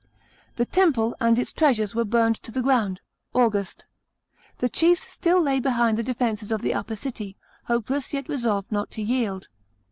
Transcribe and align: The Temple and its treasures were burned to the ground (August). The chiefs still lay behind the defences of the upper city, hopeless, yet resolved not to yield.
The 0.55 0.65
Temple 0.65 1.15
and 1.21 1.37
its 1.37 1.53
treasures 1.53 1.93
were 1.93 2.03
burned 2.03 2.37
to 2.37 2.51
the 2.51 2.63
ground 2.63 3.01
(August). 3.35 3.85
The 4.57 4.67
chiefs 4.67 5.01
still 5.07 5.39
lay 5.39 5.59
behind 5.59 5.95
the 5.95 6.01
defences 6.01 6.51
of 6.51 6.63
the 6.63 6.73
upper 6.73 6.95
city, 6.95 7.37
hopeless, 7.65 8.11
yet 8.11 8.27
resolved 8.27 8.71
not 8.71 8.89
to 8.97 9.03
yield. 9.03 9.47